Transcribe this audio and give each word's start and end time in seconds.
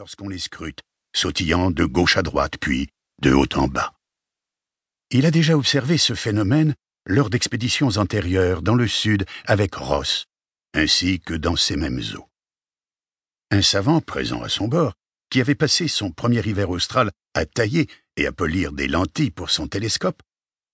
lorsqu'on 0.00 0.30
les 0.30 0.38
scrute, 0.38 0.80
sautillant 1.14 1.70
de 1.70 1.84
gauche 1.84 2.16
à 2.16 2.22
droite, 2.22 2.56
puis 2.58 2.88
de 3.20 3.34
haut 3.34 3.54
en 3.54 3.68
bas. 3.68 3.92
Il 5.10 5.26
a 5.26 5.30
déjà 5.30 5.58
observé 5.58 5.98
ce 5.98 6.14
phénomène 6.14 6.74
lors 7.04 7.28
d'expéditions 7.28 7.98
antérieures 7.98 8.62
dans 8.62 8.74
le 8.74 8.88
sud 8.88 9.26
avec 9.44 9.74
Ross, 9.74 10.24
ainsi 10.72 11.20
que 11.20 11.34
dans 11.34 11.54
ces 11.54 11.76
mêmes 11.76 12.00
eaux. 12.16 12.26
Un 13.50 13.60
savant 13.60 14.00
présent 14.00 14.42
à 14.42 14.48
son 14.48 14.68
bord, 14.68 14.94
qui 15.28 15.38
avait 15.38 15.54
passé 15.54 15.86
son 15.86 16.10
premier 16.10 16.40
hiver 16.48 16.70
austral 16.70 17.10
à 17.34 17.44
tailler 17.44 17.86
et 18.16 18.26
à 18.26 18.32
polir 18.32 18.72
des 18.72 18.88
lentilles 18.88 19.30
pour 19.30 19.50
son 19.50 19.68
télescope, 19.68 20.22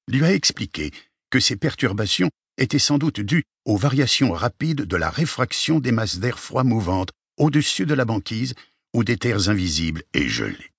lui 0.07 0.25
a 0.25 0.33
expliqué 0.33 0.93
que 1.31 1.41
ces 1.41 1.57
perturbations 1.57 2.31
étaient 2.59 2.79
sans 2.79 2.99
doute 2.99 3.19
dues 3.19 3.43
aux 3.65 3.77
variations 3.77 4.31
rapides 4.31 4.83
de 4.83 4.97
la 4.97 5.11
réfraction 5.11 5.81
des 5.81 5.91
masses 5.91 6.21
d'air 6.21 6.39
froid 6.39 6.63
mouvantes 6.63 7.11
au-dessus 7.39 7.87
de 7.87 7.95
la 7.95 8.05
banquise 8.05 8.55
ou 8.97 9.05
des 9.05 9.19
terres 9.19 9.51
invisibles 9.51 10.03
et 10.15 10.27
gelées. 10.27 10.73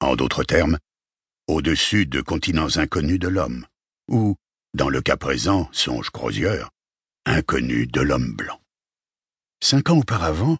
En 0.00 0.16
d'autres 0.16 0.42
termes, 0.42 0.78
au-dessus 1.46 2.04
de 2.04 2.20
continents 2.20 2.76
inconnus 2.76 3.20
de 3.20 3.28
l'homme, 3.28 3.66
ou, 4.08 4.34
dans 4.74 4.88
le 4.88 5.00
cas 5.00 5.16
présent, 5.16 5.68
songe 5.70 6.10
Crozier, 6.10 6.64
inconnus 7.24 7.86
de 7.86 8.00
l'homme 8.00 8.32
blanc. 8.32 8.60
Cinq 9.62 9.90
ans 9.90 9.98
auparavant, 9.98 10.58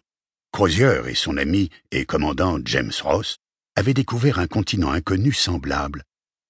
Crozier 0.53 1.01
et 1.07 1.13
son 1.13 1.35
ami 1.35 1.69
et 1.91 2.05
commandant 2.05 2.57
James 2.63 2.93
Ross 3.03 3.35
avaient 3.75 3.93
découvert 3.93 4.39
un 4.39 4.47
continent 4.47 4.91
inconnu 4.91 5.33
semblable, 5.33 6.03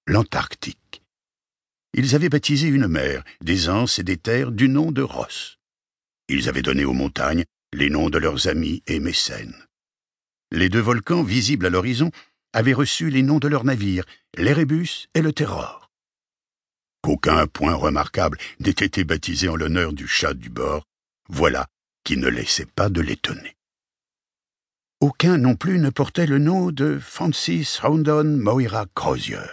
l'Antarctique. 0.06 1.02
Ils 1.94 2.14
avaient 2.14 2.28
baptisé 2.28 2.68
une 2.68 2.86
mer, 2.86 3.24
des 3.40 3.68
anses 3.68 3.98
et 3.98 4.04
des 4.04 4.18
terres 4.18 4.52
du 4.52 4.68
nom 4.68 4.92
de 4.92 5.02
Ross. 5.02 5.58
Ils 6.28 6.48
avaient 6.48 6.62
donné 6.62 6.84
aux 6.84 6.92
montagnes 6.92 7.44
les 7.72 7.90
noms 7.90 8.08
de 8.08 8.18
leurs 8.18 8.46
amis 8.46 8.84
et 8.86 9.00
mécènes. 9.00 9.67
Les 10.50 10.68
deux 10.68 10.80
volcans 10.80 11.22
visibles 11.22 11.66
à 11.66 11.70
l'horizon 11.70 12.10
avaient 12.52 12.72
reçu 12.72 13.10
les 13.10 13.22
noms 13.22 13.38
de 13.38 13.48
leurs 13.48 13.64
navires, 13.64 14.04
l'Erebus 14.36 15.08
et 15.14 15.20
le 15.20 15.32
Terror. 15.32 15.90
Qu'aucun 17.02 17.46
point 17.46 17.74
remarquable 17.74 18.38
n'ait 18.60 18.70
été 18.70 19.04
baptisé 19.04 19.48
en 19.48 19.56
l'honneur 19.56 19.92
du 19.92 20.08
chat 20.08 20.34
du 20.34 20.48
bord, 20.48 20.84
voilà 21.28 21.66
qui 22.04 22.16
ne 22.16 22.28
laissait 22.28 22.66
pas 22.66 22.88
de 22.88 23.02
l'étonner. 23.02 23.56
Aucun 25.00 25.36
non 25.36 25.54
plus 25.54 25.78
ne 25.78 25.90
portait 25.90 26.26
le 26.26 26.38
nom 26.38 26.72
de 26.72 26.98
Francis 26.98 27.78
Rondon 27.80 28.24
Moira 28.24 28.86
Crozier. 28.94 29.46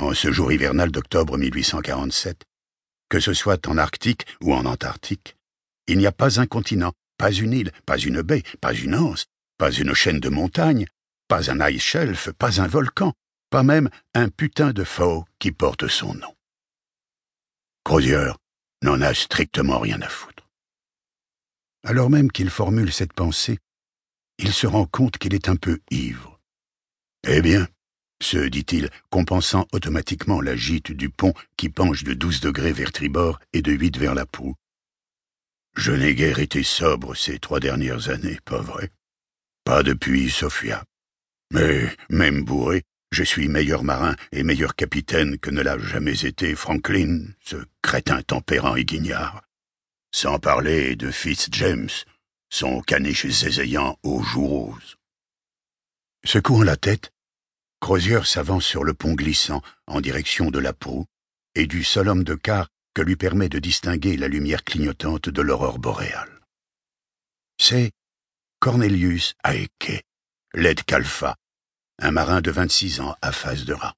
En 0.00 0.14
ce 0.14 0.32
jour 0.32 0.50
hivernal 0.50 0.90
d'octobre 0.90 1.36
1847, 1.36 2.44
que 3.10 3.20
ce 3.20 3.34
soit 3.34 3.68
en 3.68 3.76
Arctique 3.76 4.26
ou 4.40 4.54
en 4.54 4.64
Antarctique, 4.64 5.36
il 5.86 5.98
n'y 5.98 6.06
a 6.06 6.12
pas 6.12 6.40
un 6.40 6.46
continent, 6.46 6.92
pas 7.16 7.30
une 7.30 7.52
île, 7.52 7.72
pas 7.84 7.98
une 7.98 8.22
baie, 8.22 8.42
pas 8.60 8.72
une 8.72 8.94
anse, 8.94 9.26
pas 9.58 9.72
une 9.72 9.94
chaîne 9.94 10.20
de 10.20 10.28
montagnes, 10.28 10.86
pas 11.26 11.50
un 11.50 11.68
ice 11.68 11.82
shelf, 11.82 12.30
pas 12.32 12.60
un 12.60 12.66
volcan, 12.66 13.12
pas 13.50 13.62
même 13.62 13.90
un 14.14 14.28
putain 14.28 14.72
de 14.72 14.84
faux 14.84 15.24
qui 15.38 15.52
porte 15.52 15.88
son 15.88 16.14
nom. 16.14 16.34
Crozier 17.84 18.32
n'en 18.82 19.00
a 19.00 19.12
strictement 19.14 19.80
rien 19.80 20.00
à 20.00 20.08
foutre. 20.08 20.48
Alors 21.84 22.10
même 22.10 22.30
qu'il 22.30 22.50
formule 22.50 22.92
cette 22.92 23.12
pensée, 23.12 23.58
il 24.38 24.52
se 24.52 24.66
rend 24.66 24.86
compte 24.86 25.18
qu'il 25.18 25.34
est 25.34 25.48
un 25.48 25.56
peu 25.56 25.80
ivre. 25.90 26.40
Eh 27.26 27.42
bien, 27.42 27.66
se 28.20 28.38
dit-il, 28.38 28.90
compensant 29.10 29.66
automatiquement 29.72 30.40
la 30.40 30.56
gîte 30.56 30.92
du 30.92 31.08
pont 31.08 31.34
qui 31.56 31.68
penche 31.68 32.04
de 32.04 32.14
douze 32.14 32.40
degrés 32.40 32.72
vers 32.72 32.92
tribord 32.92 33.38
et 33.52 33.62
de 33.62 33.72
huit 33.72 33.96
vers 33.96 34.14
la 34.14 34.26
proue. 34.26 34.54
Je 35.76 35.92
n'ai 35.92 36.14
guère 36.14 36.38
été 36.38 36.62
sobre 36.62 37.14
ces 37.14 37.38
trois 37.38 37.60
dernières 37.60 38.08
années, 38.08 38.38
pas 38.44 38.60
vrai? 38.60 38.90
Pas 39.68 39.82
depuis 39.82 40.30
Sophia. 40.30 40.82
Mais, 41.52 41.94
même 42.08 42.42
bourré, 42.42 42.84
je 43.12 43.22
suis 43.22 43.48
meilleur 43.48 43.84
marin 43.84 44.16
et 44.32 44.42
meilleur 44.42 44.74
capitaine 44.74 45.36
que 45.36 45.50
ne 45.50 45.60
l'a 45.60 45.76
jamais 45.76 46.24
été 46.24 46.54
Franklin, 46.54 47.26
ce 47.44 47.56
crétin 47.82 48.22
tempérant 48.22 48.76
et 48.76 48.86
guignard. 48.86 49.42
Sans 50.10 50.38
parler 50.38 50.96
de 50.96 51.10
Fitz 51.10 51.48
James, 51.52 51.90
son 52.48 52.80
caniche 52.80 53.26
zézayant 53.26 53.98
aux 54.02 54.22
joues 54.22 54.46
roses. 54.46 54.96
Secouant 56.24 56.62
la 56.62 56.78
tête, 56.78 57.12
Crozier 57.78 58.24
s'avance 58.24 58.64
sur 58.64 58.84
le 58.84 58.94
pont 58.94 59.12
glissant 59.12 59.60
en 59.86 60.00
direction 60.00 60.50
de 60.50 60.60
la 60.60 60.72
proue 60.72 61.04
et 61.54 61.66
du 61.66 61.84
seul 61.84 62.08
homme 62.08 62.24
de 62.24 62.36
quart 62.36 62.70
que 62.94 63.02
lui 63.02 63.16
permet 63.16 63.50
de 63.50 63.58
distinguer 63.58 64.16
la 64.16 64.28
lumière 64.28 64.64
clignotante 64.64 65.28
de 65.28 65.42
l'aurore 65.42 65.78
boréale. 65.78 66.40
C'est 67.60 67.92
Cornelius 68.60 69.34
Aeke, 69.44 70.02
l'aide 70.52 70.82
Calfa, 70.82 71.36
un 72.00 72.10
marin 72.10 72.40
de 72.40 72.50
vingt-six 72.50 73.00
ans 73.00 73.14
à 73.22 73.30
face 73.30 73.64
de 73.64 73.72
rat. 73.72 73.94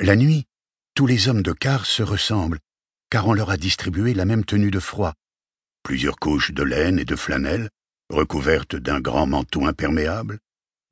La 0.00 0.16
nuit, 0.16 0.46
tous 0.94 1.06
les 1.06 1.28
hommes 1.28 1.42
de 1.42 1.52
quart 1.52 1.86
se 1.86 2.02
ressemblent, 2.02 2.58
car 3.10 3.28
on 3.28 3.34
leur 3.34 3.50
a 3.50 3.56
distribué 3.56 4.12
la 4.12 4.24
même 4.24 4.44
tenue 4.44 4.72
de 4.72 4.80
froid, 4.80 5.14
plusieurs 5.84 6.16
couches 6.16 6.50
de 6.50 6.64
laine 6.64 6.98
et 6.98 7.04
de 7.04 7.14
flanelle, 7.14 7.70
recouvertes 8.10 8.74
d'un 8.74 9.00
grand 9.00 9.26
manteau 9.26 9.66
imperméable, 9.66 10.40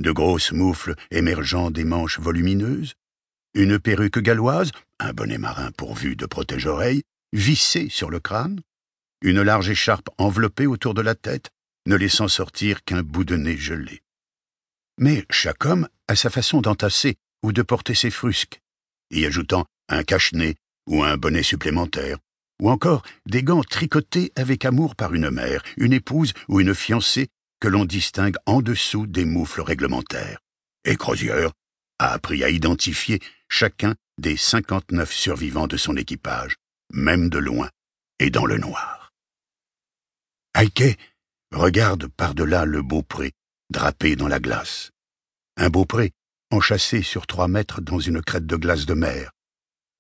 de 0.01 0.13
grosses 0.13 0.53
moufles 0.53 0.95
émergeant 1.11 1.73
des 1.73 1.84
manches 1.84 2.21
volumineuses, 2.21 2.95
une 3.55 3.81
perruque 3.81 4.21
galloise, 4.21 4.71
un 5.01 5.13
bonnet 5.13 5.39
marin 5.39 5.73
pourvu 5.73 6.15
de 6.15 6.27
protège-oreilles, 6.27 7.03
vissé 7.33 7.89
sur 7.89 8.09
le 8.09 8.21
crâne, 8.21 8.61
une 9.21 9.43
large 9.43 9.69
écharpe 9.69 10.11
enveloppée 10.17 10.67
autour 10.67 10.95
de 10.95 11.03
la 11.03 11.17
tête, 11.17 11.51
ne 11.86 11.97
laissant 11.97 12.28
sortir 12.28 12.84
qu'un 12.84 13.02
bout 13.02 13.24
de 13.24 13.36
nez 13.36 13.56
gelé. 13.56 14.02
Mais 14.98 15.24
chaque 15.30 15.64
homme 15.64 15.88
a 16.08 16.16
sa 16.16 16.30
façon 16.30 16.60
d'entasser 16.60 17.16
ou 17.42 17.52
de 17.52 17.62
porter 17.62 17.94
ses 17.94 18.10
frusques, 18.10 18.60
y 19.10 19.24
ajoutant 19.24 19.66
un 19.88 20.02
cache-nez 20.02 20.56
ou 20.86 21.04
un 21.04 21.16
bonnet 21.16 21.42
supplémentaire, 21.42 22.19
ou 22.60 22.70
encore 22.70 23.02
des 23.26 23.42
gants 23.42 23.62
tricotés 23.62 24.32
avec 24.36 24.64
amour 24.64 24.97
par 24.97 25.14
une 25.14 25.30
mère, 25.30 25.62
une 25.76 25.92
épouse 25.92 26.32
ou 26.48 26.60
une 26.60 26.74
fiancée 26.74 27.28
que 27.60 27.69
l'on 27.69 27.84
distingue 27.84 28.36
en 28.47 28.62
dessous 28.62 29.06
des 29.06 29.24
moufles 29.24 29.62
réglementaires. 29.62 30.41
Et 30.84 30.97
Crozier 30.97 31.48
a 31.98 32.12
appris 32.12 32.44
à 32.44 32.50
identifier 32.50 33.20
chacun 33.48 33.94
des 34.18 34.36
cinquante-neuf 34.36 35.12
survivants 35.12 35.66
de 35.66 35.76
son 35.76 35.97
équipage, 35.97 36.56
même 36.92 37.28
de 37.28 37.38
loin 37.38 37.70
et 38.18 38.30
dans 38.30 38.47
le 38.47 38.58
noir. 38.58 39.12
Regarde 41.53 42.09
par-delà 42.09 42.65
le 42.65 42.83
beaupré, 42.83 43.33
drapé 43.71 44.17
dans 44.17 44.29
la 44.29 44.41
glace. 44.41 44.91
Un 45.57 45.71
beaupré 45.71 46.12
enchâssé 46.51 47.03
sur 47.03 47.27
trois 47.27 47.49
mètres 47.49 47.81
dans 47.81 47.99
une 47.99 48.23
crête 48.23 48.47
de 48.47 48.57
glace 48.57 48.87
de 48.87 48.95
mer. 48.95 49.33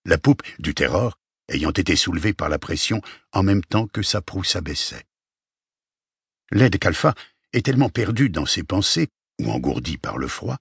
La 0.04 0.18
poupe 0.18 0.42
du 0.58 0.74
Terror 0.74 1.18
ayant 1.48 1.70
été 1.70 1.96
soulevée 1.96 2.32
par 2.32 2.48
la 2.48 2.58
pression 2.58 3.00
en 3.32 3.42
même 3.42 3.64
temps 3.64 3.86
que 3.86 4.02
sa 4.02 4.20
proue 4.20 4.44
s'abaissait. 4.44 5.04
L'aide 6.50 6.78
Calfa 6.78 7.14
est 7.52 7.64
tellement 7.64 7.88
perdu 7.88 8.30
dans 8.30 8.46
ses 8.46 8.62
pensées, 8.62 9.08
ou 9.40 9.50
engourdi 9.50 9.98
par 9.98 10.18
le 10.18 10.28
froid, 10.28 10.58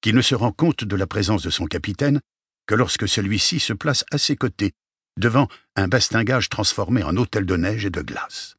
qu'il 0.00 0.14
ne 0.14 0.22
se 0.22 0.34
rend 0.34 0.52
compte 0.52 0.84
de 0.84 0.96
la 0.96 1.06
présence 1.06 1.42
de 1.42 1.50
son 1.50 1.66
capitaine 1.66 2.20
que 2.66 2.74
lorsque 2.74 3.08
celui-ci 3.08 3.60
se 3.60 3.72
place 3.72 4.04
à 4.10 4.18
ses 4.18 4.36
côtés, 4.36 4.72
devant 5.16 5.48
un 5.76 5.88
bastingage 5.88 6.48
transformé 6.48 7.02
en 7.02 7.16
hôtel 7.16 7.44
de 7.44 7.56
neige 7.56 7.84
et 7.84 7.90
de 7.90 8.00
glace. 8.00 8.56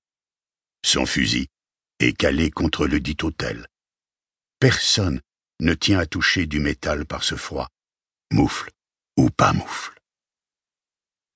Son 0.85 1.05
fusil 1.05 1.47
est 2.01 2.13
calé 2.13 2.49
contre 2.49 2.87
le 2.87 2.99
dit 2.99 3.17
hôtel. 3.21 3.67
Personne 4.59 5.21
ne 5.59 5.73
tient 5.73 5.99
à 5.99 6.05
toucher 6.05 6.47
du 6.47 6.59
métal 6.59 7.05
par 7.05 7.23
ce 7.23 7.35
froid, 7.35 7.69
moufle 8.31 8.71
ou 9.17 9.29
pas 9.29 9.53
moufle. 9.53 9.97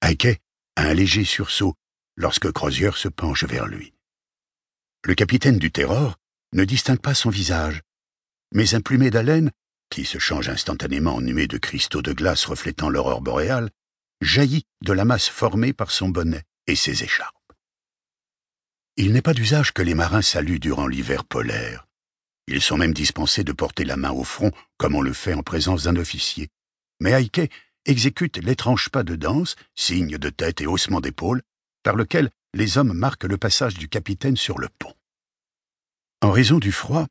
Heike 0.01 0.41
a 0.75 0.83
un 0.83 0.93
léger 0.93 1.23
sursaut 1.23 1.75
lorsque 2.15 2.51
Crozier 2.51 2.91
se 2.95 3.07
penche 3.07 3.43
vers 3.43 3.67
lui. 3.67 3.93
Le 5.03 5.13
capitaine 5.13 5.59
du 5.59 5.71
Terror 5.71 6.17
ne 6.53 6.65
distingue 6.65 7.01
pas 7.01 7.13
son 7.13 7.29
visage, 7.29 7.81
mais 8.53 8.73
un 8.73 8.81
plumet 8.81 9.11
d'haleine, 9.11 9.51
qui 9.89 10.05
se 10.05 10.17
change 10.17 10.49
instantanément 10.49 11.15
en 11.15 11.21
nuée 11.21 11.47
de 11.47 11.57
cristaux 11.57 12.01
de 12.01 12.13
glace 12.13 12.45
reflétant 12.45 12.89
l'aurore 12.89 13.21
boréale, 13.21 13.69
jaillit 14.21 14.65
de 14.81 14.93
la 14.93 15.05
masse 15.05 15.27
formée 15.27 15.73
par 15.73 15.91
son 15.91 16.09
bonnet 16.09 16.43
et 16.65 16.75
ses 16.75 17.03
écharpes. 17.03 17.44
Il 18.97 19.11
n'est 19.11 19.21
pas 19.21 19.33
d'usage 19.33 19.73
que 19.73 19.81
les 19.81 19.93
marins 19.93 20.21
saluent 20.21 20.59
durant 20.59 20.87
l'hiver 20.87 21.25
polaire. 21.25 21.85
Ils 22.47 22.61
sont 22.61 22.77
même 22.77 22.93
dispensés 22.93 23.43
de 23.43 23.51
porter 23.51 23.83
la 23.83 23.97
main 23.97 24.11
au 24.11 24.23
front, 24.23 24.51
comme 24.77 24.95
on 24.95 25.01
le 25.01 25.11
fait 25.11 25.33
en 25.33 25.43
présence 25.43 25.83
d'un 25.83 25.97
officier. 25.97 26.47
Mais 27.01 27.11
Heike 27.11 27.51
exécute 27.85 28.37
l'étrange 28.37 28.89
pas 28.89 29.03
de 29.03 29.15
danse, 29.15 29.57
signe 29.75 30.17
de 30.17 30.29
tête 30.29 30.61
et 30.61 30.67
haussement 30.67 31.01
d'épaule, 31.01 31.41
par 31.83 31.95
lequel 31.95 32.29
les 32.53 32.77
hommes 32.77 32.93
marquent 32.93 33.25
le 33.25 33.37
passage 33.37 33.73
du 33.73 33.89
capitaine 33.89 34.37
sur 34.37 34.59
le 34.59 34.69
pont. 34.79 34.93
En 36.21 36.31
raison 36.31 36.59
du 36.59 36.71
froid, 36.71 37.05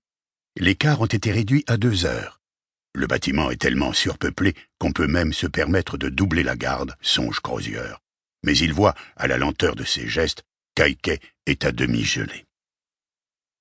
les 0.56 0.76
quarts 0.76 1.02
ont 1.02 1.06
été 1.06 1.32
réduits 1.32 1.64
à 1.66 1.76
deux 1.76 2.06
heures. 2.06 2.40
Le 2.94 3.06
bâtiment 3.06 3.50
est 3.50 3.60
tellement 3.60 3.92
surpeuplé 3.92 4.54
qu'on 4.78 4.92
peut 4.92 5.06
même 5.06 5.32
se 5.32 5.46
permettre 5.46 5.98
de 5.98 6.08
doubler 6.08 6.44
la 6.44 6.56
garde, 6.56 6.96
songe 7.02 7.40
Crozier. 7.40 7.94
Mais 8.42 8.56
il 8.56 8.72
voit, 8.72 8.94
à 9.16 9.26
la 9.26 9.36
lenteur 9.36 9.74
de 9.74 9.84
ses 9.84 10.08
gestes, 10.08 10.44
qu'Aike 10.74 11.20
est 11.46 11.64
à 11.64 11.72
demi 11.72 12.04
gelé. 12.04 12.44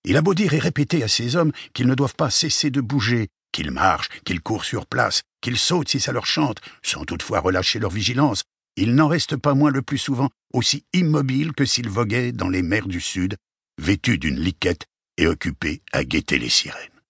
Il 0.06 0.18
a 0.18 0.22
beau 0.22 0.34
dire 0.34 0.54
et 0.54 0.60
répéter 0.60 1.04
à 1.04 1.08
ses 1.08 1.36
hommes 1.36 1.54
qu'ils 1.74 1.88
ne 1.88 1.96
doivent 1.96 2.16
pas 2.16 2.30
cesser 2.30 2.70
de 2.70 2.82
bouger, 2.82 3.30
qu'ils 3.52 3.72
marchent, 3.72 4.10
qu'ils 4.26 4.42
courent 4.42 4.66
sur 4.66 4.86
place, 4.86 5.24
qu'ils 5.42 5.58
sautent 5.58 5.90
si 5.90 6.00
ça 6.00 6.12
leur 6.12 6.26
chante, 6.26 6.60
sans 6.82 7.06
toutefois 7.06 7.40
relâcher 7.40 7.80
leur 7.80 7.92
vigilance, 7.92 8.44
ils 8.76 8.96
n'en 8.96 9.08
restent 9.08 9.38
pas 9.38 9.54
moins 9.54 9.72
le 9.72 9.82
plus 9.82 9.98
souvent 9.98 10.30
aussi 10.54 10.86
immobiles 10.94 11.54
que 11.54 11.66
s'ils 11.66 11.90
voguaient 11.90 12.32
dans 12.32 12.50
les 12.50 12.64
mers 12.64 12.88
du 12.88 13.00
Sud, 13.00 13.38
vêtus 13.80 14.18
d'une 14.18 14.40
liquette 14.40 14.86
et 15.18 15.28
occupés 15.28 15.82
à 15.92 16.04
guetter 16.04 16.40
les 16.40 16.50
sirènes. 16.50 17.02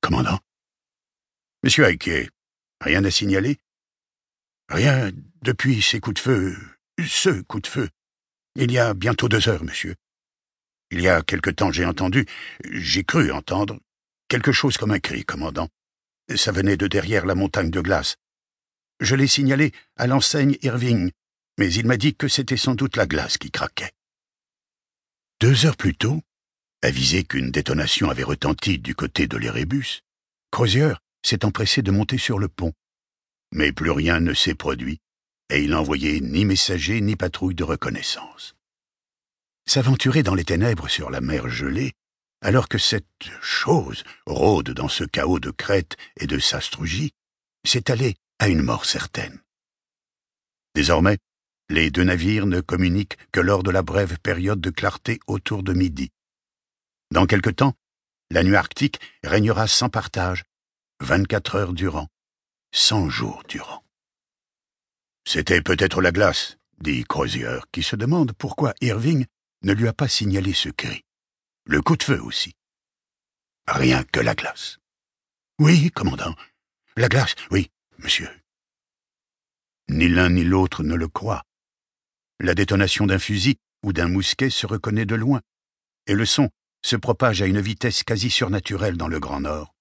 Commandant? 0.00 0.40
Monsieur 1.62 1.84
Heike, 1.84 2.30
rien 2.80 3.04
à 3.04 3.10
signaler? 3.10 3.58
Rien 4.68 5.10
depuis 5.42 5.80
ces 5.80 6.00
coups 6.00 6.16
de 6.16 6.20
feu, 6.20 6.56
ce 7.06 7.42
coup 7.42 7.60
de 7.60 7.66
feu. 7.66 7.88
Il 8.56 8.70
y 8.70 8.78
a 8.78 8.94
bientôt 8.94 9.28
deux 9.28 9.48
heures, 9.48 9.64
monsieur. 9.64 9.96
Il 10.90 11.00
y 11.00 11.08
a 11.08 11.22
quelque 11.22 11.50
temps 11.50 11.72
j'ai 11.72 11.84
entendu, 11.84 12.24
j'ai 12.64 13.02
cru 13.02 13.32
entendre, 13.32 13.78
quelque 14.28 14.52
chose 14.52 14.76
comme 14.76 14.92
un 14.92 15.00
cri, 15.00 15.24
commandant. 15.24 15.68
Ça 16.36 16.52
venait 16.52 16.76
de 16.76 16.86
derrière 16.86 17.26
la 17.26 17.34
montagne 17.34 17.70
de 17.70 17.80
glace. 17.80 18.16
Je 19.00 19.16
l'ai 19.16 19.26
signalé 19.26 19.72
à 19.96 20.06
l'enseigne 20.06 20.56
Irving, 20.62 21.10
mais 21.58 21.72
il 21.72 21.86
m'a 21.86 21.96
dit 21.96 22.14
que 22.14 22.28
c'était 22.28 22.56
sans 22.56 22.74
doute 22.74 22.96
la 22.96 23.06
glace 23.06 23.38
qui 23.38 23.50
craquait. 23.50 23.92
Deux 25.40 25.66
heures 25.66 25.76
plus 25.76 25.96
tôt, 25.96 26.22
avisé 26.82 27.24
qu'une 27.24 27.50
détonation 27.50 28.08
avait 28.08 28.22
retenti 28.22 28.78
du 28.78 28.94
côté 28.94 29.26
de 29.26 29.36
l'Érébus, 29.36 30.02
Crozier 30.52 30.92
s'est 31.24 31.44
empressé 31.44 31.82
de 31.82 31.90
monter 31.90 32.18
sur 32.18 32.38
le 32.38 32.48
pont. 32.48 32.72
Mais 33.50 33.72
plus 33.72 33.90
rien 33.90 34.20
ne 34.20 34.32
s'est 34.32 34.54
produit, 34.54 35.00
et 35.50 35.62
il 35.62 35.70
n'a 35.70 35.80
envoyé 35.80 36.20
ni 36.20 36.44
messager 36.44 37.00
ni 37.00 37.16
patrouille 37.16 37.54
de 37.54 37.64
reconnaissance. 37.64 38.54
S'aventurer 39.66 40.22
dans 40.22 40.34
les 40.34 40.44
ténèbres 40.44 40.88
sur 40.88 41.10
la 41.10 41.20
mer 41.20 41.48
gelée, 41.48 41.92
alors 42.42 42.68
que 42.68 42.78
cette 42.78 43.06
chose 43.40 44.04
rôde 44.26 44.70
dans 44.70 44.88
ce 44.88 45.04
chaos 45.04 45.40
de 45.40 45.50
crête 45.50 45.96
et 46.18 46.26
de 46.26 46.38
sastrugie, 46.38 47.12
c'est 47.66 47.88
aller 47.88 48.16
à 48.38 48.48
une 48.48 48.62
mort 48.62 48.84
certaine. 48.84 49.40
Désormais, 50.74 51.18
les 51.70 51.90
deux 51.90 52.04
navires 52.04 52.46
ne 52.46 52.60
communiquent 52.60 53.16
que 53.32 53.40
lors 53.40 53.62
de 53.62 53.70
la 53.70 53.82
brève 53.82 54.18
période 54.18 54.60
de 54.60 54.70
clarté 54.70 55.20
autour 55.26 55.62
de 55.62 55.72
midi. 55.72 56.10
Dans 57.10 57.26
quelque 57.26 57.50
temps, 57.50 57.74
la 58.30 58.42
nuit 58.42 58.56
arctique 58.56 59.00
régnera 59.22 59.66
sans 59.66 59.88
partage, 59.88 60.44
vingt-quatre 61.00 61.54
heures 61.54 61.72
durant, 61.72 62.08
cent 62.72 63.08
jours 63.08 63.42
durant. 63.48 63.83
C'était 65.26 65.62
peut-être 65.62 66.02
la 66.02 66.12
glace, 66.12 66.58
dit 66.80 67.04
Crozier, 67.04 67.58
qui 67.72 67.82
se 67.82 67.96
demande 67.96 68.32
pourquoi 68.32 68.74
Irving 68.80 69.24
ne 69.62 69.72
lui 69.72 69.88
a 69.88 69.92
pas 69.92 70.08
signalé 70.08 70.52
ce 70.52 70.68
cri. 70.68 71.02
Le 71.64 71.80
coup 71.80 71.96
de 71.96 72.02
feu 72.02 72.20
aussi. 72.20 72.54
Rien 73.66 74.04
que 74.04 74.20
la 74.20 74.34
glace. 74.34 74.78
Oui, 75.58 75.90
commandant. 75.90 76.34
La 76.96 77.08
glace, 77.08 77.34
oui, 77.50 77.70
monsieur. 77.98 78.28
Ni 79.88 80.08
l'un 80.08 80.30
ni 80.30 80.44
l'autre 80.44 80.82
ne 80.82 80.94
le 80.94 81.08
croit. 81.08 81.42
La 82.40 82.54
détonation 82.54 83.06
d'un 83.06 83.18
fusil 83.18 83.56
ou 83.82 83.92
d'un 83.92 84.08
mousquet 84.08 84.50
se 84.50 84.66
reconnaît 84.66 85.06
de 85.06 85.14
loin, 85.14 85.40
et 86.06 86.14
le 86.14 86.26
son 86.26 86.50
se 86.82 86.96
propage 86.96 87.40
à 87.40 87.46
une 87.46 87.60
vitesse 87.60 88.02
quasi 88.02 88.28
surnaturelle 88.28 88.96
dans 88.96 89.08
le 89.08 89.20
Grand 89.20 89.40
Nord. 89.40 89.74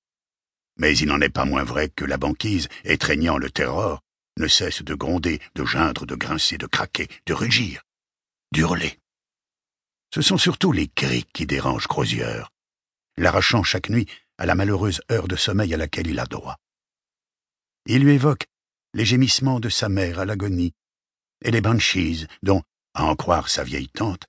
Mais 0.77 0.97
il 0.97 1.07
n'en 1.07 1.21
est 1.21 1.29
pas 1.29 1.45
moins 1.45 1.63
vrai 1.63 1.89
que 1.89 2.05
la 2.05 2.17
banquise, 2.17 2.69
étreignant 2.85 3.37
le 3.37 3.49
terror, 3.49 4.01
ne 4.37 4.47
cesse 4.47 4.81
de 4.81 4.93
gronder, 4.93 5.39
de 5.55 5.65
geindre, 5.65 6.05
de 6.05 6.15
grincer, 6.15 6.57
de 6.57 6.67
craquer, 6.67 7.07
de 7.25 7.33
rugir, 7.33 7.83
d'hurler. 8.51 8.99
Ce 10.13 10.21
sont 10.21 10.37
surtout 10.37 10.71
les 10.71 10.87
cris 10.87 11.25
qui 11.33 11.45
dérangent 11.45 11.87
Crozier, 11.87 12.43
l'arrachant 13.17 13.63
chaque 13.63 13.89
nuit 13.89 14.07
à 14.37 14.45
la 14.45 14.55
malheureuse 14.55 15.01
heure 15.11 15.27
de 15.27 15.35
sommeil 15.35 15.73
à 15.73 15.77
laquelle 15.77 16.07
il 16.07 16.19
a 16.19 16.25
droit. 16.25 16.57
Il 17.85 18.03
lui 18.03 18.13
évoque 18.13 18.45
les 18.93 19.05
gémissements 19.05 19.59
de 19.59 19.69
sa 19.69 19.89
mère 19.89 20.19
à 20.19 20.25
l'agonie, 20.25 20.73
et 21.43 21.51
les 21.51 21.61
banshees 21.61 22.27
dont, 22.41 22.61
à 22.93 23.05
en 23.05 23.15
croire 23.15 23.49
sa 23.49 23.63
vieille 23.63 23.89
tante, 23.89 24.25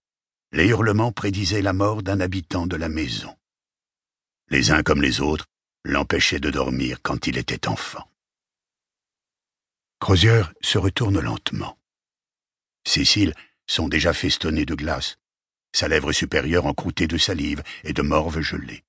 les 0.52 0.68
hurlements 0.68 1.12
prédisaient 1.12 1.62
la 1.62 1.72
mort 1.72 2.02
d'un 2.02 2.20
habitant 2.20 2.66
de 2.66 2.76
la 2.76 2.88
maison. 2.88 3.36
Les 4.48 4.70
uns 4.70 4.82
comme 4.82 5.02
les 5.02 5.20
autres 5.20 5.46
l'empêchaient 5.84 6.40
de 6.40 6.50
dormir 6.50 6.98
quand 7.02 7.26
il 7.26 7.38
était 7.38 7.68
enfant. 7.68 8.08
Crozier 10.04 10.42
se 10.60 10.76
retourne 10.76 11.18
lentement. 11.18 11.78
Ses 12.86 13.06
cils 13.06 13.32
sont 13.66 13.88
déjà 13.88 14.12
festonnés 14.12 14.66
de 14.66 14.74
glace, 14.74 15.16
sa 15.74 15.88
lèvre 15.88 16.12
supérieure 16.12 16.66
encroûtée 16.66 17.06
de 17.06 17.16
salive 17.16 17.62
et 17.84 17.94
de 17.94 18.02
morve 18.02 18.42
gelée. 18.42 18.84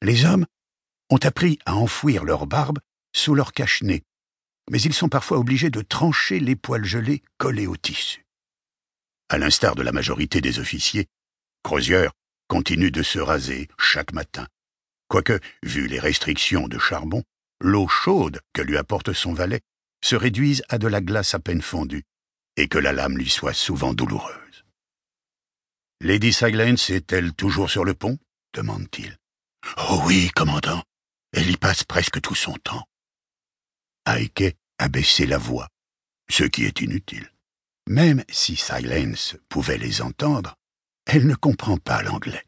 Les 0.00 0.24
hommes 0.24 0.46
ont 1.10 1.18
appris 1.18 1.58
à 1.66 1.74
enfouir 1.74 2.24
leur 2.24 2.46
barbe 2.46 2.78
sous 3.14 3.34
leur 3.34 3.52
cache-nez, 3.52 4.02
mais 4.70 4.80
ils 4.80 4.94
sont 4.94 5.10
parfois 5.10 5.36
obligés 5.36 5.68
de 5.68 5.82
trancher 5.82 6.40
les 6.40 6.56
poils 6.56 6.86
gelés 6.86 7.22
collés 7.36 7.66
au 7.66 7.76
tissu. 7.76 8.24
À 9.28 9.36
l'instar 9.36 9.74
de 9.74 9.82
la 9.82 9.92
majorité 9.92 10.40
des 10.40 10.60
officiers, 10.60 11.08
Crozier 11.62 12.08
continue 12.48 12.90
de 12.90 13.02
se 13.02 13.18
raser 13.18 13.68
chaque 13.78 14.14
matin, 14.14 14.48
quoique, 15.08 15.38
vu 15.62 15.88
les 15.88 16.00
restrictions 16.00 16.68
de 16.68 16.78
charbon, 16.78 17.22
l'eau 17.60 17.86
chaude 17.86 18.40
que 18.54 18.62
lui 18.62 18.78
apporte 18.78 19.12
son 19.12 19.34
valet 19.34 19.60
se 20.04 20.16
réduise 20.16 20.62
à 20.68 20.76
de 20.76 20.86
la 20.86 21.00
glace 21.00 21.34
à 21.34 21.38
peine 21.38 21.62
fondue, 21.62 22.04
et 22.56 22.68
que 22.68 22.76
la 22.78 22.92
lame 22.92 23.16
lui 23.16 23.30
soit 23.30 23.54
souvent 23.54 23.94
douloureuse. 23.94 24.64
Lady 26.02 26.32
Silence 26.32 26.90
est-elle 26.90 27.32
toujours 27.32 27.70
sur 27.70 27.84
le 27.84 27.94
pont? 27.94 28.18
demande-t-il. 28.52 29.16
Oh 29.88 30.02
oui, 30.04 30.30
commandant. 30.34 30.82
Elle 31.32 31.50
y 31.50 31.56
passe 31.56 31.84
presque 31.84 32.20
tout 32.20 32.34
son 32.34 32.52
temps. 32.52 32.86
Heike 34.06 34.56
a 34.78 34.88
baissé 34.88 35.26
la 35.26 35.38
voix, 35.38 35.68
ce 36.30 36.44
qui 36.44 36.64
est 36.64 36.82
inutile. 36.82 37.32
Même 37.88 38.22
si 38.28 38.56
Silence 38.56 39.36
pouvait 39.48 39.78
les 39.78 40.02
entendre, 40.02 40.54
elle 41.06 41.26
ne 41.26 41.34
comprend 41.34 41.78
pas 41.78 42.02
l'anglais. 42.02 42.44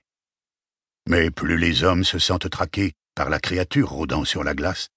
Mais 1.08 1.30
plus 1.30 1.56
les 1.56 1.84
hommes 1.84 2.04
se 2.04 2.18
sentent 2.18 2.50
traqués 2.50 2.92
par 3.14 3.30
la 3.30 3.40
créature 3.40 3.88
rôdant 3.88 4.24
sur 4.24 4.44
la 4.44 4.54
glace, 4.54 4.88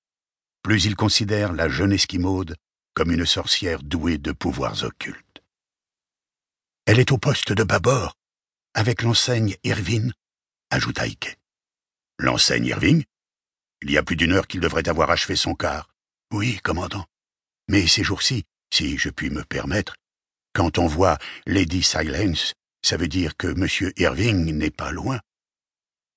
plus 0.62 0.86
ils 0.86 0.96
considèrent 0.96 1.54
la 1.54 1.70
jeune 1.70 1.94
Esquimaude 1.94 2.56
comme 2.94 3.12
une 3.12 3.26
sorcière 3.26 3.82
douée 3.82 4.18
de 4.18 4.32
pouvoirs 4.32 4.84
occultes. 4.84 5.42
Elle 6.86 7.00
est 7.00 7.12
au 7.12 7.18
poste 7.18 7.54
de 7.54 7.64
bâbord, 7.64 8.16
avec 8.74 9.04
l'enseigne 9.04 9.56
Irving, 9.64 10.12
ajoute 10.70 11.00
Heike. 11.00 11.38
L'enseigne 12.18 12.66
Irving? 12.66 13.04
Il 13.82 13.92
y 13.92 13.98
a 13.98 14.04
plus 14.04 14.16
d'une 14.16 14.34
heure 14.34 14.48
qu'il 14.48 14.60
devrait 14.60 14.90
avoir 14.90 15.10
achevé 15.12 15.36
son 15.36 15.56
quart. 15.56 15.90
Oui, 16.32 16.60
commandant. 16.64 17.06
Mais 17.70 17.88
ces 17.88 18.04
jours-ci, 18.04 18.44
si 18.74 18.98
je 18.98 19.10
puis 19.10 19.30
me 19.30 19.44
permettre, 19.44 19.96
quand 20.54 20.78
on 20.78 20.88
voit 20.88 21.18
Lady 21.46 21.84
Silence, 21.84 22.54
ça 22.82 22.98
veut 22.98 23.08
dire 23.08 23.38
que 23.38 23.48
M. 23.48 23.92
Irving 23.98 24.54
n'est 24.58 24.72
pas 24.72 24.92
loin. 24.92 25.20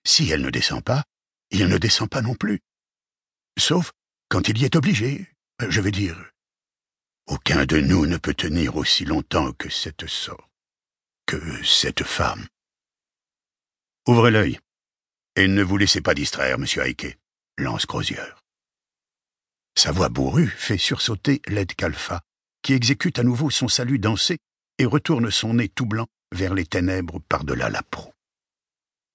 Si 0.05 0.31
elle 0.31 0.43
ne 0.43 0.51
descend 0.51 0.83
pas, 0.83 1.05
il 1.51 1.69
ne 1.69 1.79
descend 1.79 2.09
pas 2.09 2.23
non 2.23 2.35
plus. 2.35 2.61
Sauf 3.59 3.93
quand 4.33 4.49
il 4.49 4.57
y 4.57 4.65
est 4.65 4.77
obligé, 4.77 5.27
je 5.61 5.83
veux 5.83 5.91
dire. 5.91 6.17
Aucun 7.27 7.67
de 7.67 7.81
nous 7.81 8.07
ne 8.07 8.17
peut 8.17 8.33
tenir 8.33 8.77
aussi 8.77 9.05
longtemps 9.05 9.53
que 9.53 9.69
cette 9.69 10.07
sort, 10.07 10.49
que 11.27 11.63
cette 11.63 12.03
femme. 12.03 12.47
Ouvrez 14.09 14.31
l'œil, 14.31 14.59
et 15.37 15.49
ne 15.49 15.63
vous 15.63 15.77
laissez 15.77 16.01
pas 16.01 16.15
distraire, 16.15 16.59
monsieur 16.59 16.81
Heike, 16.81 17.19
lance 17.59 17.85
Crozier. 17.85 18.25
Sa 19.77 19.93
voix 19.93 20.09
bourrue 20.09 20.49
fait 20.49 20.79
sursauter 20.79 21.43
Led 21.47 21.75
Kalfa, 21.75 22.23
qui 22.63 22.73
exécute 22.73 23.19
à 23.19 23.25
nouveau 23.25 23.51
son 23.51 23.69
salut 23.69 23.99
dansé 23.99 24.39
et 24.79 24.87
retourne 24.87 25.31
son 25.31 25.53
nez 25.53 25.69
tout 25.69 25.85
blanc 25.85 26.07
vers 26.33 26.55
les 26.55 26.65
ténèbres 26.65 27.21
par-delà 27.29 27.69
la 27.69 27.83
proue. 27.83 28.15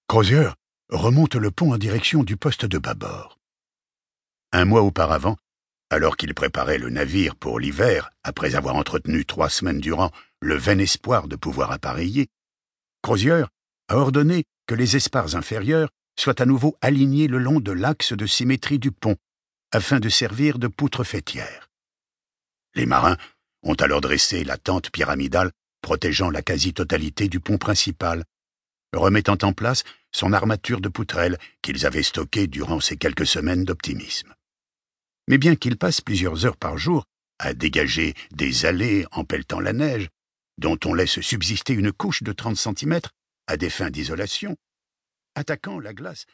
Crozier 0.08 0.50
remonte 0.90 1.34
le 1.34 1.50
pont 1.50 1.74
en 1.74 1.80
direction 1.80 2.24
du 2.24 2.38
poste 2.38 2.66
de 2.66 2.78
bâbord. 2.78 3.37
Un 4.52 4.66
mois 4.66 4.82
auparavant, 4.82 5.38
alors 5.90 6.18
qu'il 6.18 6.34
préparait 6.34 6.78
le 6.78 6.90
navire 6.90 7.36
pour 7.36 7.60
l'hiver, 7.60 8.12
après 8.24 8.56
avoir 8.56 8.76
entretenu 8.76 9.26
trois 9.26 9.50
semaines 9.50 9.80
durant 9.80 10.12
le 10.42 10.56
vain 10.56 10.78
espoir 10.80 11.28
de 11.28 11.36
pouvoir 11.36 11.72
appareiller, 11.72 12.28
Crozier 13.02 13.44
a 13.88 13.98
ordonné 13.98 14.44
que 14.68 14.76
les 14.76 14.96
espars 14.96 15.36
inférieurs 15.36 15.90
soient 16.20 16.42
à 16.42 16.46
nouveau 16.46 16.78
alignés 16.82 17.28
le 17.28 17.38
long 17.38 17.60
de 17.60 17.72
l'axe 17.72 18.14
de 18.14 18.26
symétrie 18.26 18.80
du 18.80 18.92
pont, 18.92 19.16
afin 19.72 20.00
de 20.00 20.10
servir 20.10 20.60
de 20.60 20.68
poutre 20.68 21.04
fêtière. 21.04 21.70
Les 22.76 22.86
marins 22.86 23.18
ont 23.64 23.76
alors 23.76 24.02
dressé 24.02 24.44
la 24.44 24.58
tente 24.58 24.92
pyramidale 24.92 25.52
protégeant 25.82 26.30
la 26.30 26.42
quasi-totalité 26.42 27.30
du 27.30 27.40
pont 27.40 27.58
principal, 27.58 28.24
remettant 28.94 29.38
en 29.44 29.54
place 29.54 29.84
son 30.12 30.34
armature 30.34 30.82
de 30.82 30.90
poutrelles 30.90 31.38
qu'ils 31.62 31.86
avaient 31.86 32.04
stockée 32.04 32.48
durant 32.48 32.80
ces 32.80 32.98
quelques 32.98 33.28
semaines 33.28 33.64
d'optimisme. 33.64 34.34
Mais 35.28 35.38
bien 35.38 35.56
qu'ils 35.56 35.78
passent 35.78 36.02
plusieurs 36.02 36.46
heures 36.46 36.58
par 36.58 36.78
jour 36.78 37.06
à 37.40 37.54
dégager 37.54 38.14
des 38.32 38.66
allées 38.66 39.06
en 39.12 39.24
pelletant 39.24 39.60
la 39.60 39.74
neige, 39.74 40.10
dont 40.58 40.78
on 40.86 40.94
laisse 40.94 41.22
subsister 41.22 41.74
une 41.74 41.92
couche 41.92 42.24
de 42.24 42.32
30 42.32 42.58
cm 42.58 43.00
à 43.48 43.58
des 43.58 43.70
fins 43.70 43.90
d'isolation, 43.90 44.56
attaquant 45.36 45.80
la 45.80 45.94
glace 45.94 46.26